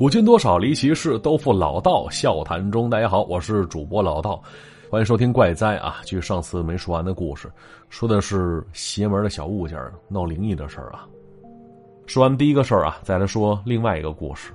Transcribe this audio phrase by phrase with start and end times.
[0.00, 2.88] 古今多少离奇事，都付老道笑谈中。
[2.88, 4.42] 大家好，我是主播老道，
[4.88, 6.00] 欢迎收听怪哉啊！
[6.06, 7.52] 据上次没说完的故事，
[7.90, 9.78] 说的是邪门的小物件
[10.08, 11.06] 闹灵异的事儿啊。
[12.06, 14.54] 说完第一个事儿啊，再来说另外一个故事，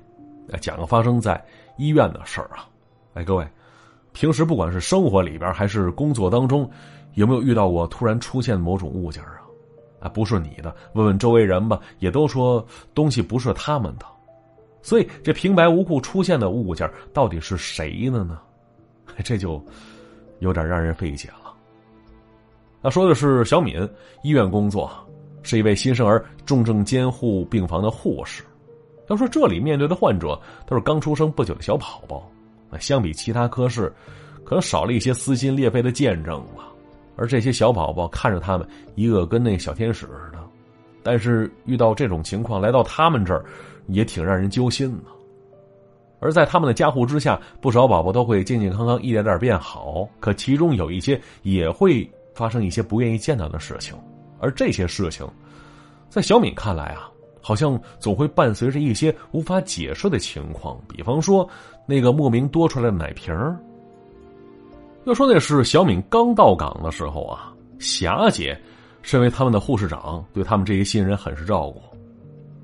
[0.60, 1.40] 讲个发生在
[1.78, 2.68] 医院的事儿啊。
[3.14, 3.48] 哎，各位，
[4.14, 6.68] 平时不管是生活里边还是工作当中，
[7.14, 9.42] 有没有遇到过突然出现某种物件啊？
[10.00, 12.66] 啊，不是你的，问问周围人吧，也都说
[12.96, 14.08] 东西不是他们的。
[14.86, 18.40] 所以，这平白无故出现的物件到底是谁的呢？
[19.26, 19.60] 这就
[20.38, 21.52] 有点让人费解了。
[22.84, 23.82] 那说的是小敏，
[24.22, 24.92] 医院工作，
[25.42, 28.44] 是一位新生儿重症监护病房的护士。
[29.08, 32.32] 要说这里面对的患者都是刚出生不久的小宝宝，
[32.70, 33.92] 那相比其他科室，
[34.44, 36.72] 可能少了一些撕心裂肺的见证吧。
[37.16, 40.38] 而这些小宝宝看着他们，一个跟那小天使似的，
[41.02, 43.44] 但是遇到这种情况来到他们这儿。
[43.88, 45.04] 也挺让人揪心的，
[46.20, 50.08] 而在他们的加护之下，不少宝宝都会健健康康，一点点变好。
[50.20, 53.96] 可其中有一些也会发生一些不愿意见到的事情，
[54.40, 55.28] 而这些事情，
[56.10, 57.10] 在小敏看来啊，
[57.42, 60.80] 好像总会伴随着一些无法解释的情况。
[60.88, 61.48] 比方说，
[61.86, 63.34] 那个莫名多出来的奶瓶
[65.06, 68.60] 要说那是小敏刚到岗的时候啊，霞姐
[69.04, 71.80] 身为他们的护士长，对他们这些新人很是照顾。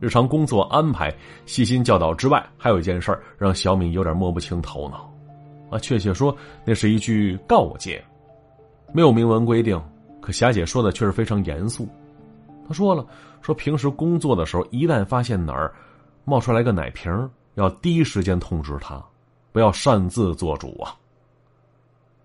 [0.01, 1.13] 日常工作安排、
[1.45, 5.07] 细心教导之外，还有一件事让小敏有点摸不清头脑。
[5.69, 6.35] 啊，确切说，
[6.65, 8.03] 那是一句告诫，
[8.91, 9.79] 没有明文规定，
[10.19, 11.87] 可霞姐说的却是非常严肃。
[12.67, 13.05] 她说了，
[13.43, 15.71] 说平时工作的时候，一旦发现哪儿
[16.25, 18.99] 冒出来个奶瓶，要第一时间通知他，
[19.51, 20.95] 不要擅自做主啊。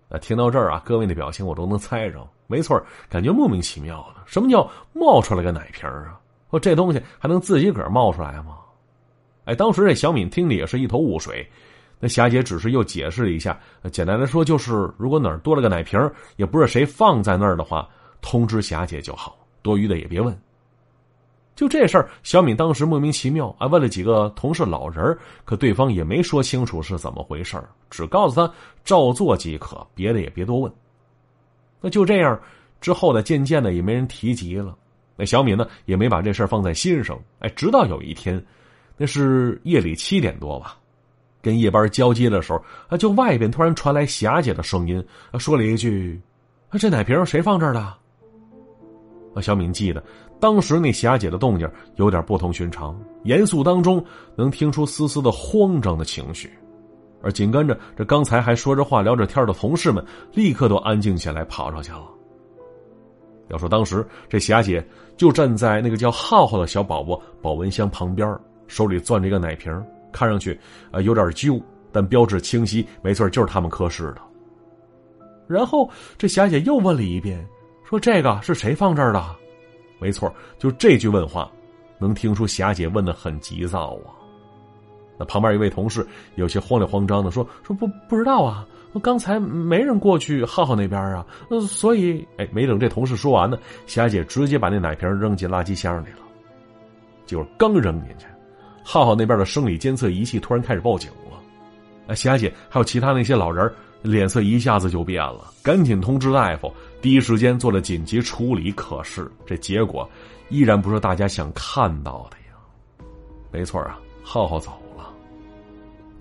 [0.09, 4.23] 那听到这儿啊，各位的表情我都能猜着，没错，感觉莫名其妙的。
[4.25, 6.19] 什么叫冒出来个奶瓶啊？
[6.49, 8.57] 说这东西还能自己个儿冒出来吗？
[9.45, 11.47] 哎，当时这小敏听的也是一头雾水。
[11.99, 13.59] 那霞姐只是又解释了一下，
[13.91, 15.99] 简单的说就是，如果哪儿多了个奶瓶，
[16.35, 17.89] 也不是谁放在那儿的话，
[18.21, 20.37] 通知霞姐就好，多余的也别问。
[21.55, 30.71] 就这事儿，小敏当时莫名其妙啊，问了几个同事老人可对方也没说清楚是怎么回事只告诉他照做即可，别的也别多问。
[31.81, 32.39] 那就这样，
[32.79, 34.77] 之后呢，渐渐的也没人提及了。
[35.17, 37.19] 那小敏呢，也没把这事放在心上。
[37.39, 38.41] 哎，直到有一天，
[38.95, 40.77] 那是夜里七点多吧，
[41.41, 45.03] 跟夜班交接的时候，啊，就外边突然传来霞姐的声音，
[45.39, 46.21] 说了一句
[46.69, 47.79] ：“啊，这奶瓶谁放这儿的？”
[49.33, 50.03] 啊，小敏记得
[50.39, 54.03] 当时那霞姐的动静有点不同寻常，严肃当中
[54.35, 56.51] 能听出丝丝的慌张的情绪，
[57.23, 62.07] 而紧跟着这刚才还说着话聊着天的同事们，立刻都安静下来，跑上去了。
[63.49, 64.85] 要说当时这霞姐
[65.15, 68.37] 就站在那个叫浩浩的小宝宝保温箱旁边，
[68.67, 69.71] 手里攥着一个奶瓶，
[70.11, 70.59] 看上去
[70.91, 74.21] 啊有点旧，但标志清晰，没错，就是他们科室的。
[75.47, 77.47] 然后这霞姐又问了一遍，
[77.85, 79.23] 说：“这个是谁放这儿的？”
[79.97, 81.49] 没错，就这句问话，
[81.99, 84.11] 能听出霞姐问的很急躁啊。
[85.17, 88.67] 那旁边一位同事有些慌里慌张的说：“说不不知道啊。”
[88.99, 91.25] 刚才没人过去浩浩那边啊，
[91.67, 96.19] 所以哎，没等这同事说完呢，霞姐直接把那奶瓶扔进垃圾箱里了。
[97.25, 98.25] 就是刚扔进去，
[98.83, 101.37] 浩浩那边的生理监测仪器突然开始报警了。
[102.07, 103.69] 哎，霞姐还有其他那些老人
[104.01, 108.71] 脸色一下子就变了，赶紧通知大夫，第一时间做了紧急处理。
[108.71, 110.09] 可是这结果
[110.49, 113.05] 依然不是大家想看到的呀。
[113.51, 114.71] 没错啊，浩浩走。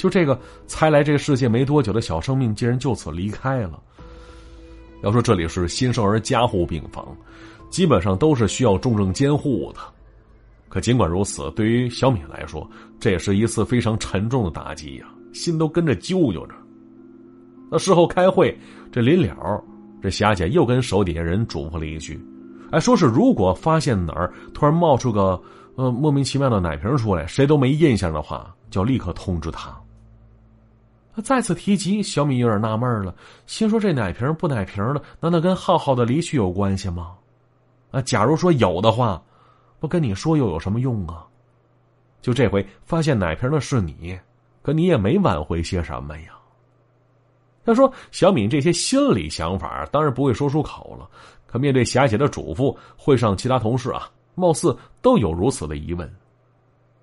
[0.06, 3.82] 就这个才来这个世界没多久的小生命，竟然就此离开了。
[5.02, 7.04] 要说这里是新生儿加护病房，
[7.70, 9.80] 基本上都是需要重症监护的。
[10.68, 12.68] 可尽管如此，对于小敏来说，
[13.00, 16.54] 这也是一次非常沉重的打击呀，心都跟着揪揪着。
[17.68, 18.56] 那事后开会，
[18.92, 19.60] 这临了，
[20.00, 22.16] 这霞姐又跟手底下人嘱咐了一句
[22.70, 25.40] ：“哎，说是如果发现哪儿突然冒出个
[25.74, 29.76] 呃莫名其妙的奶瓶出来，谁都没印象的话，就立刻通知他。”
[31.16, 33.14] 他再次提及，小米有点纳闷了，
[33.46, 37.14] 心说：“这奶瓶不奶瓶的，难道跟浩浩的离去有关系吗？
[37.90, 39.22] 啊，假如说有的话，
[39.80, 41.24] 不跟你说又有什么用啊？
[42.20, 44.18] 就这回发现奶瓶的是你，
[44.60, 46.32] 可你也没挽回些什么呀。”
[47.64, 51.08] 他说：“小敏这些心理想法当然不会说出口了，
[51.46, 56.14] 可面对霞姐的嘱咐，会上其他同事啊，貌似都有如此的疑问。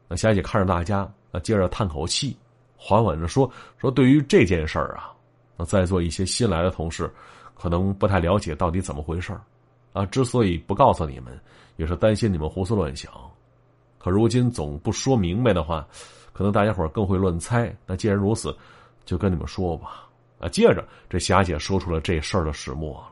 [0.07, 0.99] 那霞姐看着大家，
[1.31, 2.37] 啊，接着叹口气。”
[2.85, 3.49] 缓缓的说
[3.79, 5.13] ：“说对于这件事儿啊，
[5.55, 7.09] 那在座一些新来的同事，
[7.55, 9.33] 可能不太了解到底怎么回事
[9.93, 10.05] 啊。
[10.07, 11.39] 之所以不告诉你们，
[11.77, 13.09] 也是担心你们胡思乱想。
[13.97, 15.87] 可如今总不说明白的话，
[16.33, 17.73] 可能大家伙更会乱猜。
[17.85, 18.53] 那既然如此，
[19.05, 20.09] 就跟你们说吧。
[20.39, 23.07] 啊，接着这霞姐说出了这事儿的始末了。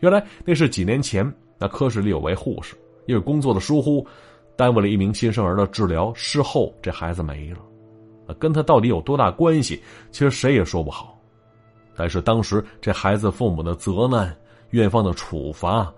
[0.00, 2.74] 原来那是几年前，那科室里有位护士，
[3.04, 4.06] 因为工作的疏忽，
[4.56, 7.58] 耽误了一名新生儿的治疗，事后这孩子没了。
[8.34, 9.82] 跟他到底有多大关系？
[10.10, 11.18] 其实谁也说不好。
[11.94, 14.36] 但是当时这孩子父母的责难、
[14.70, 15.90] 院方的处罚，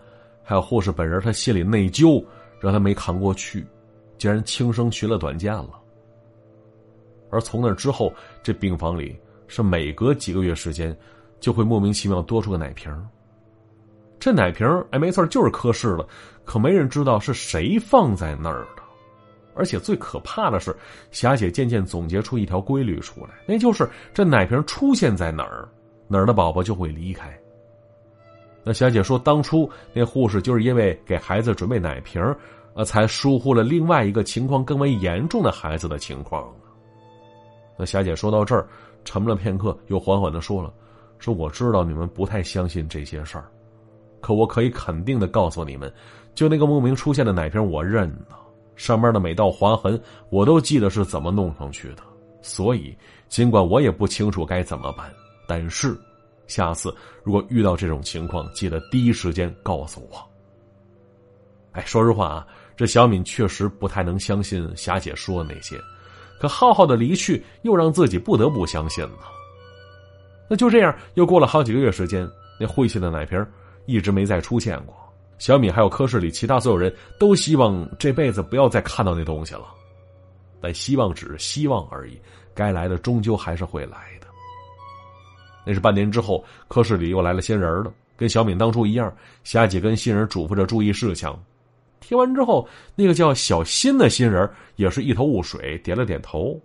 [0.42, 2.25] 还有护士本人他心里内疚，
[2.60, 3.66] 让他没扛过去，
[4.16, 5.70] 竟然轻生寻了短见了。
[7.30, 10.96] 而从那之后，这病房里是每隔几个月时间，
[11.40, 12.90] 就会莫名其妙多出个奶瓶。
[14.20, 16.06] 这奶瓶哎，没错，就是科室的，
[16.44, 18.66] 可没人知道是谁放在那儿。
[19.58, 20.75] 而且最可怕的是，
[21.10, 25.69] 霞姐渐渐总结出一条规律出来，那就是这奶瓶出现在哪儿，
[26.06, 27.37] 哪儿的宝宝就会离开。
[28.62, 32.22] 那霞姐说，当初那护士就是因为给孩子准备奶瓶，
[32.75, 36.49] 呃，才疏忽了另外一个情况更为严重的孩子的情况。
[37.76, 38.66] 那霞姐说到这儿，
[39.04, 40.72] 沉了片刻，又缓缓的说了
[41.19, 43.49] ：“说我知道你们不太相信这些事儿，
[44.20, 45.93] 可我可以肯定的告诉你们，
[46.34, 48.38] 就那个莫名出现的奶瓶，我认了。”
[48.78, 52.02] 上面的每道划痕，我都记得是怎么弄上去的。
[52.40, 52.96] 所以，
[53.28, 55.12] 尽管我也不清楚该怎么办，
[55.46, 55.98] 但是，
[56.46, 56.94] 下次
[57.25, 60.16] 如果遇到这种情况，记得第一时间告诉我。
[61.72, 62.46] 哎，说实话啊，
[62.76, 65.76] 这小敏确实不太能相信霞姐说的那些，
[66.40, 69.19] 可浩浩的离去又让自己不得不相信了。
[70.48, 72.26] 那就这样，又过了好几个月时间，
[72.58, 73.44] 那晦气的奶瓶
[73.86, 74.96] 一直没再出现过。
[75.38, 79.67] 小米还有科室里其他所有人都希望这辈子不要再看到那东西了，
[80.61, 82.20] 但希望只是希望而已，
[82.55, 84.26] 该来的终究还是会来的。
[85.64, 89.14] 那是半年之后，科室里又来了新人了，跟小敏当初一样，
[89.44, 91.38] 霞姐跟新人嘱咐着注意事项。
[92.00, 96.61] 听完之后，那个叫小新的新人也是一头雾水，点了点头。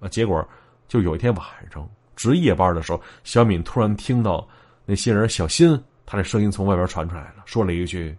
[0.00, 0.46] 啊，结果
[0.88, 4.46] 就有一天晚上值夜班的时候，小敏突然听到
[4.86, 5.80] 那新人小新。
[6.10, 8.16] 他的声音从外边传出来了，说了一句：“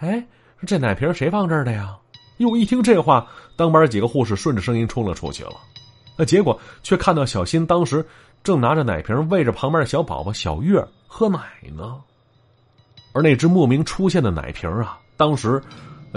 [0.00, 0.26] 哎，
[0.64, 1.94] 这奶瓶谁放这儿的呀？”
[2.38, 5.52] 哟，一听这话，当班几个护士顺着声音冲了出去了。
[6.16, 8.02] 那结果却看到小新当时
[8.42, 11.40] 正拿着奶瓶喂着旁边的小宝宝小月喝奶
[11.76, 12.00] 呢。
[13.12, 15.62] 而那只莫名出现的奶瓶啊，当时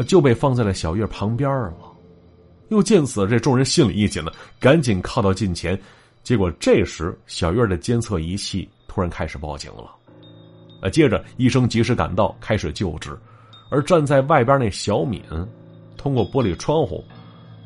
[0.07, 1.73] 就被放在了小月旁边了。
[2.69, 5.77] 又见此，这众人心里一紧呢，赶紧靠到近前。
[6.23, 9.93] 结果这时，小月的监测仪器突然开始报警了。
[10.83, 13.17] 呃，接着医生及时赶到，开始救治，
[13.69, 15.23] 而站在外边那小敏，
[15.95, 17.01] 通过玻璃窗户，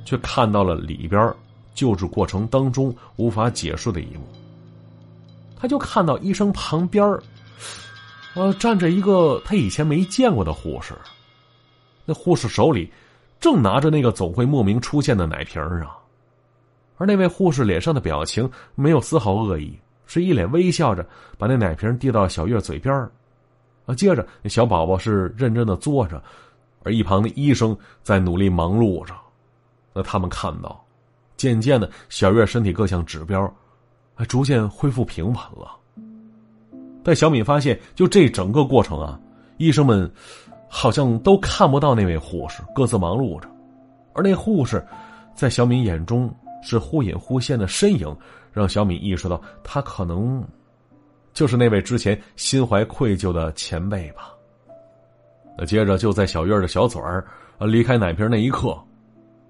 [0.06, 1.34] 却看到了里边
[1.74, 4.22] 救治过程当中无法解释的一幕。
[5.56, 7.04] 他就看到医生旁边
[8.36, 10.94] 呃，站着一个他以前没见过的护士，
[12.06, 12.88] 那护士手里
[13.40, 15.98] 正拿着那个总会莫名出现的奶瓶啊，
[16.98, 19.76] 而那位护士脸上的表情没有丝毫恶意。
[20.08, 21.06] 是一脸微笑着
[21.38, 22.96] 把那奶瓶递到小月嘴边
[23.86, 26.22] 啊，接着那小宝宝是认真的坐着，
[26.84, 29.14] 而一旁的医生在努力忙碌着。
[29.94, 30.84] 那他们看到，
[31.36, 33.54] 渐渐的小月身体各项指标，
[34.16, 35.72] 还逐渐恢复平稳了。
[37.04, 39.20] 但小敏发现，就这整个过程啊，
[39.58, 40.12] 医生们
[40.68, 43.50] 好像都看不到那位护士，各自忙碌着，
[44.14, 44.86] 而那护士
[45.34, 46.30] 在小敏眼中
[46.62, 48.14] 是忽隐忽现的身影。
[48.58, 50.44] 让小米意识到，他可能
[51.32, 54.34] 就是那位之前心怀愧疚的前辈吧。
[55.56, 57.24] 那接着就在小月的小嘴儿
[57.60, 58.76] 离开奶瓶那一刻，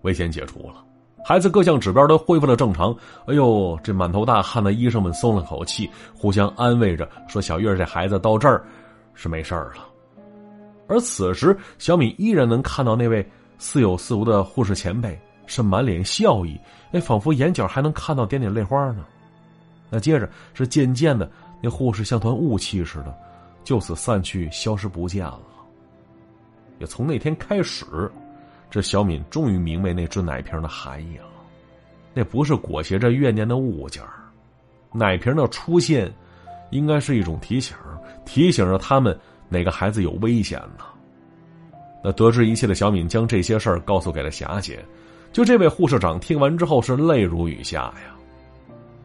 [0.01, 0.83] 危险解除了，
[1.23, 2.93] 孩子各项指标都恢复了正常。
[3.27, 8.61] 哎呦，这满头大汗的医生们松了口气，互相安慰着说：“小月这孩子到这儿
[9.13, 9.87] 是没事儿了。”
[10.89, 13.25] 而此时，小米依然能看到那位
[13.57, 15.17] 似有似无的护士前辈。
[15.47, 16.59] 是满脸笑意，
[16.91, 19.03] 哎，仿佛眼角还能看到点点泪花呢。
[19.89, 21.27] 那接着是渐渐的，
[21.61, 23.17] 那护士像团雾气似的，
[23.63, 25.41] 就此散去，消失不见了。
[26.79, 27.85] 也从那天开始，
[28.69, 31.25] 这小敏终于明白那只奶瓶的含义了。
[32.13, 34.03] 那不是裹挟着怨念的物件
[34.91, 36.11] 奶瓶的出现，
[36.71, 37.75] 应该是一种提醒，
[38.25, 40.83] 提醒着他们哪个孩子有危险呢。
[42.03, 44.83] 那得知一切的小敏将这些事儿告诉给了霞姐。
[45.37, 48.15] 就这位护士长听完之后是泪如雨下呀。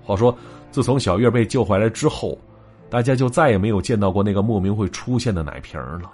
[0.02, 0.34] 话说，
[0.70, 2.38] 自从小月被救回来之后，
[2.88, 6.10] 大家就再也没有见到过那个莫名会出现的奶瓶了。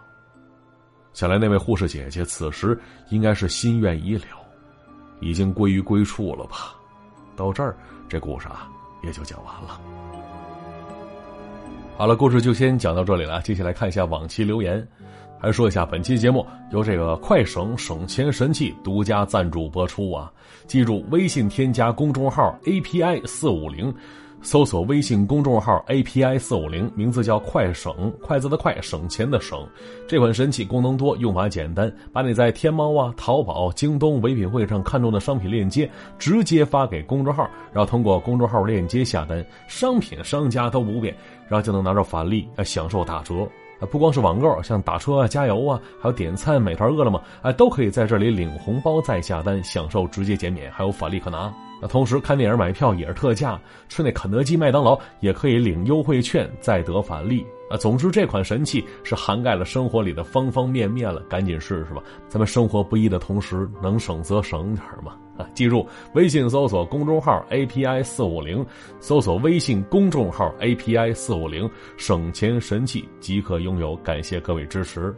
[1.12, 2.76] 想来那位护士姐姐此时
[3.10, 4.24] 应该是心愿已了，
[5.20, 6.74] 已经归于归处了吧？
[7.36, 7.76] 到这儿，
[8.08, 8.68] 这故事啊
[9.04, 9.80] 也就讲完了。
[11.98, 13.42] 好了，故事就先讲到这里了。
[13.42, 14.86] 接下来看一下往期留言，
[15.36, 20.32] 还说一下本期节目由这个快省省钱神器独家赞助播出啊！
[20.68, 23.92] 记住，微信添加公众号 API 四五零。
[24.40, 29.66] 搜索微信公众号 API 四五零，名字叫“快省”，筷子的快，省钱的省。
[30.06, 35.90] 这款神器功能多，用法简单，把你在天猫啊、淘宝、京东、唯品会上看中的商品链接
[36.20, 41.12] 直接发给公众号，然后通过公众号链接下单，商品商家都不变，
[41.48, 43.48] 然后就能拿着返利，享受打折。
[43.80, 51.52] 啊，不光是网购，像打车啊、加油啊，还有点餐、美团、饿了么，哎，都可以在这里领红包再下单，享受直接减免，还有返利可拿。
[51.80, 53.56] 那同时看电影买票也是特价，
[53.88, 57.76] 吃那肯德基、麦当劳也可以领优惠券再得返利啊！
[57.76, 62.02] 总之这款神器是涵盖了生活里的方方面面了，赶紧试试吧！
[62.28, 65.46] 咱们生活不易的同时，能省则省点嘛啊！
[65.54, 68.64] 记住，微信搜索公众号 API 四五零，
[69.00, 73.94] 搜索微信公众号 API 四五零，省钱神器即可拥有。
[73.96, 75.14] 感谢各位支持。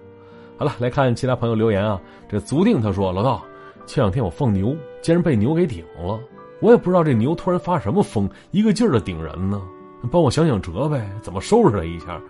[0.57, 2.01] 好了，来看其他朋友留言啊！
[2.29, 3.43] 这足定他说：“老道，
[3.87, 6.21] 前两天我放牛，竟然被牛给顶了。”
[6.61, 9.63] 我也不知道这牛突然发什么疯，一个劲儿的顶人呢。
[10.11, 12.21] 帮我想想辙呗，怎么收拾他一下？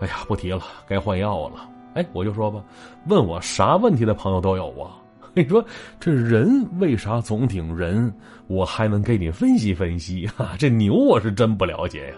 [0.00, 1.68] 哎呀，不提了，该换药了。
[1.94, 2.62] 哎，我就说吧，
[3.06, 4.96] 问我啥问题的朋友都有啊。
[5.34, 5.64] 你说
[6.00, 8.12] 这人为啥总顶人？
[8.46, 10.54] 我还能给你分析分析 哈。
[10.58, 12.14] 这牛我是真不了解呀。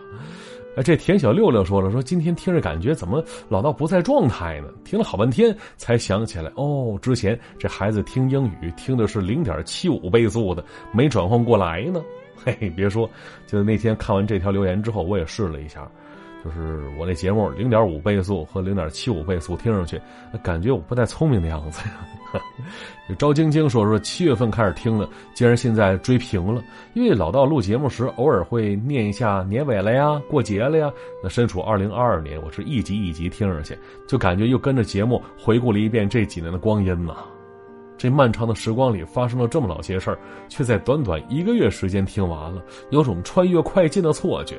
[0.76, 4.68] 哎，这田小六六说了，说今天听着感觉怎么老到不在状态呢？
[4.84, 12.00] 听了好半天才想起来，哦，之前这孩子听英语听的是零点七五倍速的，没转换过来呢。
[12.42, 13.10] 嘿，别说，
[13.46, 15.90] 就那天看完这条留言之后，我也试了一下。
[16.42, 20.00] 就是我那节目零点五倍速和零点七五倍速听上去，
[20.42, 22.40] 感觉我不太聪明的样子呀。
[23.18, 26.62] 赵晶晶说说七月份开始听的，竟然现在追平了。
[26.94, 30.90] 因为老道录节目时偶尔会念一下年尾了呀、过节了呀。
[31.22, 37.16] 那身处二零二二年，我是一集一集听上去，就感觉又跟着节目回顾了一遍这几年的光阴呐。
[37.98, 40.18] 这漫长的时光里发生了这么老些事儿，
[40.48, 44.56] 却在短短一个月时间听完了，有种穿越快进的错觉。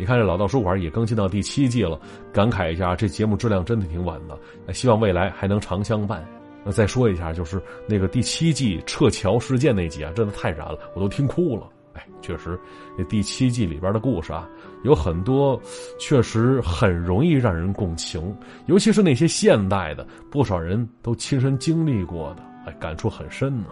[0.00, 2.00] 你看这老道书馆也更新到第七季了，
[2.32, 4.72] 感慨一下，这节目质量真的挺稳的。
[4.72, 6.26] 希望未来还能常相伴。
[6.64, 11.68] 那再说一下，就是那个第七季撤侨事件那集啊，真的太燃了，我都听哭了。
[11.92, 12.58] 哎，确实，
[12.96, 14.48] 那第七季里边的故事啊，
[14.84, 15.60] 有很多
[15.98, 23.66] 确实很容易让人共情，尤其是那些现代的，不少人都亲身经历过的，哎，感触很深呢。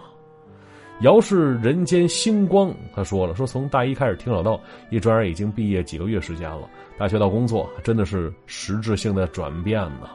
[1.01, 6.69] 遥视人间星光，他说了：“说从大一开始听老道，一转眼已经毕业几个月时间了。
[6.97, 10.09] 大学到工作，真的是实质性的转变呢，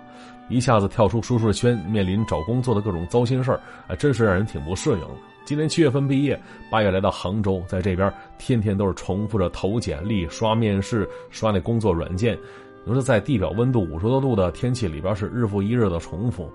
[0.50, 5.00] 一下子跳出舒适圈，面临找工作的各种糟心事儿，啊，真是让人挺不适应。
[5.46, 6.38] 今年七月份毕业，
[6.70, 12.38] 八月来到杭州，在这边天天都是重复着投简历、刷面试、刷那工作软件。
[12.84, 16.50] 你说在地表温度五十多度的天气里边，是日复一日的重复。”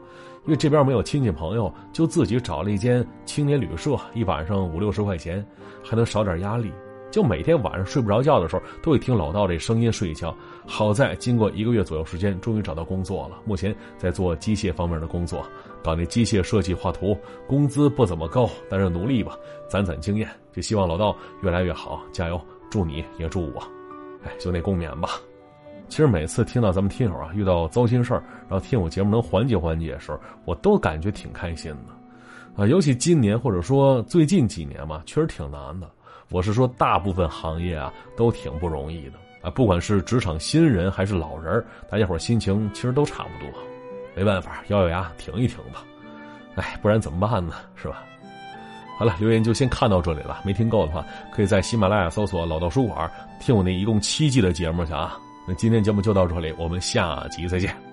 [0.46, 5.46] 因为这边没有亲戚朋友，就自己找了一间青年旅社，一晚上五六十块钱，
[5.84, 6.72] 还能少点压力。
[7.12, 10.34] 就每天晚上睡不着觉的时候，都会听老道这声音睡一觉。
[10.66, 13.42] 好在经过一个月左右时间，终于找到工作了。
[13.46, 15.44] 目前在做机械方面的工作，
[15.84, 17.18] 搞那机械设计画图，
[17.48, 19.36] 工资不怎么高，但是努力吧，
[19.68, 20.30] 攒攒经验。
[20.54, 22.40] 就希望老道越来越好，加油！
[22.70, 23.62] 祝你也祝我，
[24.24, 25.10] 哎，就那共勉吧。
[25.90, 35.90] 其实每次听到咱们听友啊遇到糟心事儿，然后听我节目能缓解缓解的时候，我都感觉挺开心的，啊，尤其今年或者说最近几年嘛，确实挺难的。
[36.30, 43.52] 我是说，大部分行业啊都挺不容易的啊，不管是职场新人还是老人，大家伙心情其实都差不多。
[44.16, 45.84] 没办法，咬咬牙挺一挺吧，
[46.56, 47.56] 哎，不然怎么办呢？
[47.76, 48.04] 是吧？
[49.00, 50.42] 好了，留言就先看到这里了。
[50.44, 55.18] 没听够的话，可以在喜马拉雅搜索“老道书馆”听我那一共七季的节目去啊。
[55.56, 57.89] 今天节目就到这里，我们下集再见。